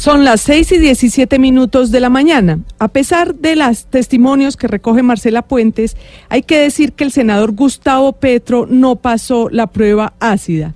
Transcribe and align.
Son 0.00 0.24
las 0.24 0.40
6 0.40 0.72
y 0.72 0.78
17 0.78 1.38
minutos 1.38 1.90
de 1.90 2.00
la 2.00 2.08
mañana. 2.08 2.60
A 2.78 2.88
pesar 2.88 3.34
de 3.34 3.54
los 3.54 3.84
testimonios 3.84 4.56
que 4.56 4.66
recoge 4.66 5.02
Marcela 5.02 5.42
Puentes, 5.42 5.94
hay 6.30 6.42
que 6.42 6.56
decir 6.56 6.94
que 6.94 7.04
el 7.04 7.12
senador 7.12 7.52
Gustavo 7.52 8.14
Petro 8.14 8.66
no 8.66 8.96
pasó 8.96 9.50
la 9.50 9.66
prueba 9.66 10.14
ácida. 10.18 10.74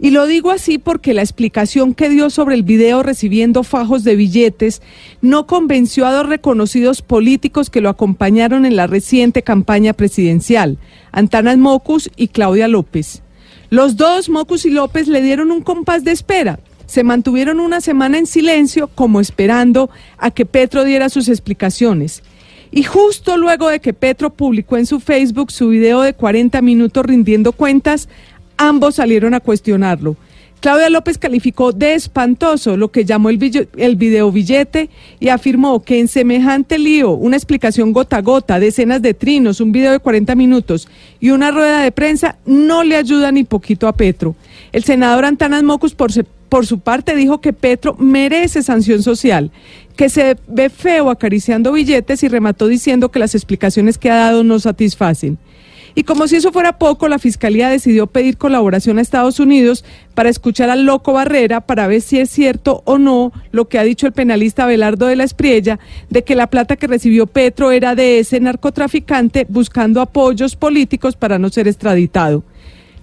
Y 0.00 0.10
lo 0.10 0.26
digo 0.26 0.50
así 0.50 0.78
porque 0.78 1.14
la 1.14 1.22
explicación 1.22 1.94
que 1.94 2.08
dio 2.08 2.28
sobre 2.28 2.56
el 2.56 2.64
video 2.64 3.04
recibiendo 3.04 3.62
fajos 3.62 4.02
de 4.02 4.16
billetes 4.16 4.82
no 5.20 5.46
convenció 5.46 6.04
a 6.04 6.12
dos 6.12 6.28
reconocidos 6.28 7.02
políticos 7.02 7.70
que 7.70 7.80
lo 7.80 7.88
acompañaron 7.88 8.66
en 8.66 8.74
la 8.74 8.88
reciente 8.88 9.42
campaña 9.42 9.92
presidencial, 9.92 10.76
Antanas 11.12 11.56
Mocus 11.56 12.10
y 12.16 12.26
Claudia 12.26 12.66
López. 12.66 13.22
Los 13.70 13.96
dos, 13.96 14.28
Mocus 14.28 14.66
y 14.66 14.70
López, 14.70 15.06
le 15.06 15.22
dieron 15.22 15.52
un 15.52 15.62
compás 15.62 16.02
de 16.02 16.10
espera. 16.10 16.58
Se 16.86 17.04
mantuvieron 17.04 17.60
una 17.60 17.80
semana 17.80 18.18
en 18.18 18.26
silencio, 18.26 18.88
como 18.88 19.20
esperando 19.20 19.90
a 20.18 20.30
que 20.30 20.46
Petro 20.46 20.84
diera 20.84 21.08
sus 21.08 21.28
explicaciones. 21.28 22.22
Y 22.70 22.82
justo 22.82 23.36
luego 23.36 23.68
de 23.68 23.80
que 23.80 23.92
Petro 23.92 24.30
publicó 24.30 24.76
en 24.76 24.86
su 24.86 25.00
Facebook 25.00 25.50
su 25.50 25.68
video 25.68 26.02
de 26.02 26.14
40 26.14 26.60
minutos 26.62 27.04
rindiendo 27.04 27.52
cuentas, 27.52 28.08
ambos 28.56 28.96
salieron 28.96 29.34
a 29.34 29.40
cuestionarlo. 29.40 30.16
Claudia 30.60 30.88
López 30.88 31.18
calificó 31.18 31.72
de 31.72 31.94
espantoso 31.94 32.76
lo 32.76 32.90
que 32.90 33.04
llamó 33.04 33.28
el, 33.28 33.36
video, 33.36 34.32
billete 34.32 34.88
y 35.20 35.28
afirmó 35.28 35.82
que 35.82 36.00
en 36.00 36.08
semejante 36.08 36.78
lío, 36.78 37.10
una 37.10 37.36
explicación 37.36 37.92
gota 37.92 38.16
a 38.16 38.22
gota, 38.22 38.58
decenas 38.58 39.02
de 39.02 39.12
trinos, 39.12 39.60
un 39.60 39.70
video 39.70 39.92
de 39.92 40.00
40 40.00 40.34
minutos 40.34 40.88
y 41.20 41.30
una 41.30 41.50
rueda 41.50 41.82
de 41.82 41.92
prensa 41.92 42.38
no 42.46 42.82
le 42.82 42.96
ayuda 42.96 43.30
ni 43.32 43.44
poquito 43.44 43.86
a 43.86 43.92
Petro. 43.92 44.34
El 44.72 44.82
senador 44.82 45.26
Antanas 45.26 45.62
Mocus, 45.62 45.94
por, 45.94 46.10
por 46.48 46.66
su 46.66 46.80
parte, 46.80 47.16
dijo 47.16 47.40
que 47.40 47.52
Petro 47.52 47.94
merece 47.98 48.62
sanción 48.62 49.02
social, 49.02 49.50
que 49.96 50.08
se 50.08 50.36
ve 50.46 50.70
feo 50.70 51.10
acariciando 51.10 51.72
billetes 51.72 52.22
y 52.22 52.28
remató 52.28 52.66
diciendo 52.68 53.10
que 53.10 53.18
las 53.18 53.34
explicaciones 53.34 53.98
que 53.98 54.10
ha 54.10 54.16
dado 54.16 54.44
no 54.44 54.58
satisfacen. 54.58 55.38
Y 55.98 56.04
como 56.04 56.28
si 56.28 56.36
eso 56.36 56.52
fuera 56.52 56.78
poco, 56.78 57.08
la 57.08 57.18
Fiscalía 57.18 57.70
decidió 57.70 58.06
pedir 58.06 58.36
colaboración 58.36 58.98
a 58.98 59.00
Estados 59.00 59.40
Unidos 59.40 59.82
para 60.14 60.28
escuchar 60.28 60.68
al 60.68 60.84
loco 60.84 61.14
Barrera 61.14 61.62
para 61.62 61.86
ver 61.86 62.02
si 62.02 62.18
es 62.18 62.28
cierto 62.28 62.82
o 62.84 62.98
no 62.98 63.32
lo 63.50 63.66
que 63.68 63.78
ha 63.78 63.82
dicho 63.82 64.06
el 64.06 64.12
penalista 64.12 64.66
Belardo 64.66 65.06
de 65.06 65.16
la 65.16 65.24
Espriella 65.24 65.78
de 66.10 66.22
que 66.22 66.34
la 66.34 66.48
plata 66.48 66.76
que 66.76 66.86
recibió 66.86 67.26
Petro 67.26 67.72
era 67.72 67.94
de 67.94 68.18
ese 68.18 68.38
narcotraficante 68.40 69.46
buscando 69.48 70.02
apoyos 70.02 70.54
políticos 70.54 71.16
para 71.16 71.38
no 71.38 71.48
ser 71.48 71.66
extraditado. 71.66 72.44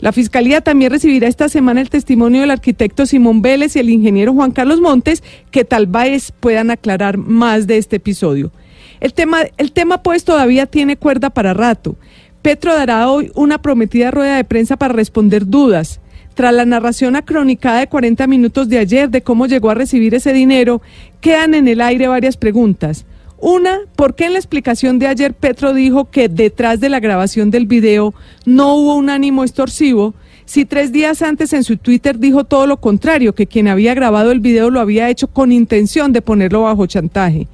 La 0.03 0.11
Fiscalía 0.11 0.59
también 0.59 0.91
recibirá 0.91 1.29
esta 1.29 1.47
semana 1.47 1.79
el 1.79 1.89
testimonio 1.89 2.41
del 2.41 2.51
arquitecto 2.51 3.05
Simón 3.05 3.41
Vélez 3.41 3.77
y 3.77 3.79
el 3.79 3.89
ingeniero 3.89 4.33
Juan 4.33 4.51
Carlos 4.51 4.81
Montes, 4.81 5.23
que 5.49 5.63
tal 5.63 5.87
vez 5.87 6.33
puedan 6.37 6.71
aclarar 6.71 7.17
más 7.17 7.67
de 7.67 7.77
este 7.77 7.95
episodio. 7.95 8.51
El 8.99 9.13
tema, 9.13 9.43
el 9.55 9.71
tema 9.71 10.03
pues 10.03 10.25
todavía 10.25 10.65
tiene 10.65 10.97
cuerda 10.97 11.29
para 11.29 11.53
rato. 11.53 11.95
Petro 12.41 12.75
dará 12.75 13.09
hoy 13.09 13.31
una 13.33 13.61
prometida 13.61 14.11
rueda 14.11 14.35
de 14.35 14.43
prensa 14.43 14.75
para 14.75 14.93
responder 14.93 15.47
dudas. 15.47 16.01
Tras 16.33 16.53
la 16.53 16.65
narración 16.65 17.15
acronicada 17.15 17.79
de 17.79 17.87
40 17.87 18.27
minutos 18.27 18.67
de 18.67 18.79
ayer 18.79 19.09
de 19.09 19.21
cómo 19.21 19.45
llegó 19.45 19.69
a 19.69 19.75
recibir 19.75 20.15
ese 20.15 20.33
dinero, 20.33 20.81
quedan 21.21 21.53
en 21.53 21.69
el 21.69 21.79
aire 21.79 22.09
varias 22.09 22.35
preguntas. 22.35 23.05
Una, 23.45 23.79
¿por 23.97 24.15
qué 24.15 24.27
en 24.27 24.31
la 24.31 24.39
explicación 24.39 24.99
de 24.99 25.07
ayer 25.07 25.33
Petro 25.33 25.73
dijo 25.73 26.09
que 26.09 26.29
detrás 26.29 26.79
de 26.79 26.87
la 26.87 27.01
grabación 27.01 27.51
del 27.51 27.65
video 27.65 28.13
no 28.45 28.73
hubo 28.75 28.95
un 28.95 29.09
ánimo 29.09 29.43
extorsivo? 29.43 30.13
Si 30.45 30.63
tres 30.63 30.93
días 30.93 31.21
antes 31.21 31.51
en 31.51 31.65
su 31.65 31.75
Twitter 31.75 32.19
dijo 32.19 32.45
todo 32.45 32.67
lo 32.67 32.77
contrario, 32.77 33.35
que 33.35 33.45
quien 33.45 33.67
había 33.67 33.95
grabado 33.95 34.31
el 34.31 34.39
video 34.39 34.69
lo 34.69 34.79
había 34.79 35.09
hecho 35.09 35.27
con 35.27 35.51
intención 35.51 36.13
de 36.13 36.21
ponerlo 36.21 36.61
bajo 36.61 36.85
chantaje. 36.85 37.49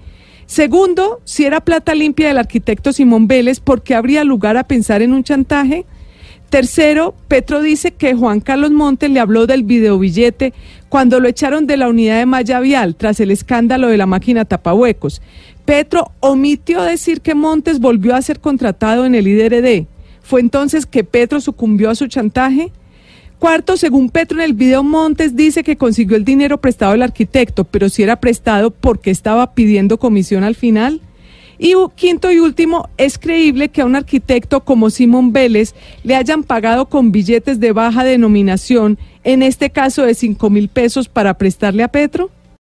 Segundo, 0.45 1.21
si 1.23 1.45
era 1.45 1.59
plata 1.59 1.95
limpia 1.95 2.27
del 2.27 2.37
arquitecto 2.37 2.93
Simón 2.93 3.27
Vélez, 3.27 3.59
¿por 3.59 3.81
qué 3.81 3.95
habría 3.95 4.23
lugar 4.23 4.57
a 4.57 4.65
pensar 4.65 5.01
en 5.01 5.11
un 5.11 5.23
chantaje? 5.23 5.87
Tercero, 6.49 7.13
Petro 7.27 7.61
dice 7.61 7.91
que 7.91 8.15
Juan 8.15 8.41
Carlos 8.41 8.71
Montes 8.71 9.11
le 9.11 9.19
habló 9.19 9.45
del 9.45 9.63
videobillete 9.63 10.53
cuando 10.89 11.19
lo 11.19 11.29
echaron 11.29 11.67
de 11.67 11.77
la 11.77 11.87
unidad 11.87 12.17
de 12.17 12.25
Maya 12.25 12.59
Vial 12.59 12.95
tras 12.95 13.19
el 13.19 13.31
escándalo 13.31 13.87
de 13.87 13.97
la 13.97 14.07
máquina 14.07 14.45
tapahuecos. 14.45 15.21
Petro 15.65 16.11
omitió 16.19 16.81
decir 16.81 17.21
que 17.21 17.35
Montes 17.35 17.79
volvió 17.79 18.15
a 18.15 18.21
ser 18.21 18.39
contratado 18.39 19.05
en 19.05 19.13
el 19.13 19.27
IDRD. 19.27 19.85
¿Fue 20.23 20.41
entonces 20.41 20.85
que 20.85 21.03
Petro 21.03 21.39
sucumbió 21.39 21.89
a 21.89 21.95
su 21.95 22.07
chantaje? 22.07 22.71
Cuarto, 23.37 23.77
según 23.77 24.09
Petro 24.09 24.39
en 24.39 24.43
el 24.43 24.53
video, 24.53 24.83
Montes 24.83 25.35
dice 25.35 25.63
que 25.63 25.77
consiguió 25.77 26.17
el 26.17 26.25
dinero 26.25 26.59
prestado 26.59 26.91
del 26.91 27.03
arquitecto, 27.03 27.63
pero 27.63 27.87
si 27.87 28.03
era 28.03 28.17
prestado, 28.17 28.71
¿por 28.71 28.99
qué 28.99 29.11
estaba 29.11 29.53
pidiendo 29.53 29.97
comisión 29.97 30.43
al 30.43 30.55
final? 30.55 31.01
Y 31.61 31.73
quinto 31.97 32.31
y 32.31 32.39
último, 32.39 32.87
¿es 32.97 33.19
creíble 33.19 33.67
que 33.67 33.81
a 33.81 33.85
un 33.85 33.97
arquitecto 33.97 34.63
como 34.63 34.89
Simón 34.89 35.33
Vélez 35.33 35.75
le 36.03 36.15
hayan 36.15 36.43
pagado 36.43 36.87
con 36.87 37.11
billetes 37.11 37.59
de 37.59 37.73
baja 37.73 38.05
denominación, 38.05 38.97
en 39.25 39.43
este 39.43 39.69
caso 39.69 40.03
de 40.03 40.13
cinco 40.13 40.49
mil 40.49 40.69
pesos, 40.69 41.09
para 41.09 41.33
prestarle 41.33 41.83
a 41.83 41.89
Petro? 41.89 42.31